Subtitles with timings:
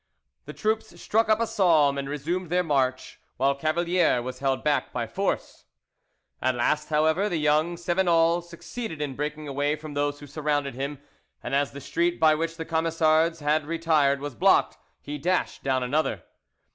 [0.45, 4.91] The troops struck up a psalm, and resumed their march, while Cavalier was held back
[4.91, 5.65] by force.
[6.41, 10.97] At last, however, the young Cevenol succeeded in breaking away from those who surrounded him,
[11.43, 15.83] and as the street by which the Camisards had retired was blocked, he dashed down
[15.83, 16.23] another.